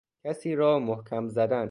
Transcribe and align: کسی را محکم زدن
کسی 0.23 0.55
را 0.55 0.79
محکم 0.79 1.27
زدن 1.27 1.69